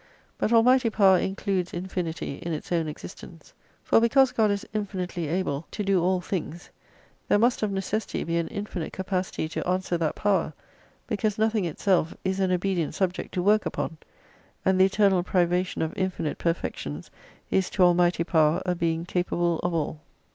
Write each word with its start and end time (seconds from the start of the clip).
But 0.39 0.51
Almighty 0.51 0.89
Power 0.89 1.19
includes 1.19 1.73
Infinity 1.75 2.37
in 2.41 2.53
its 2.53 2.71
own 2.71 2.87
existence. 2.87 3.53
For 3.83 4.01
because 4.01 4.31
God 4.31 4.49
is 4.49 4.65
infinitely 4.73 5.27
able 5.27 5.67
to 5.69 5.83
do 5.83 6.01
all 6.01 6.19
things, 6.21 6.71
there 7.27 7.37
must 7.37 7.61
of 7.61 7.71
necessity 7.71 8.23
be 8.23 8.37
an 8.37 8.47
infinite 8.47 8.93
capacity 8.93 9.47
to 9.49 9.67
answer 9.67 9.99
that 9.99 10.15
power, 10.15 10.53
because 11.05 11.37
nothing 11.37 11.65
itself 11.65 12.15
is 12.25 12.39
an 12.39 12.51
obedient 12.51 12.95
subject 12.95 13.31
to 13.35 13.43
work 13.43 13.63
upon: 13.67 13.97
and 14.65 14.81
the 14.81 14.85
eternal 14.85 15.21
privation 15.21 15.83
of 15.83 15.95
infinite 15.95 16.39
perfections 16.39 17.11
is 17.51 17.69
to 17.69 17.83
Almighty 17.83 18.23
Power 18.23 18.59
a 18.65 18.73
Being 18.73 19.05
capable 19.05 19.59
of 19.59 19.71
all. 19.71 20.01